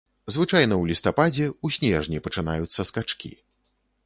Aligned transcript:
Звычайна 0.35 0.75
ў 0.79 0.83
лістападзе, 0.91 1.45
у 1.67 1.71
снежні 1.77 2.23
пачынаюцца 2.29 2.89
скачкі. 2.93 3.31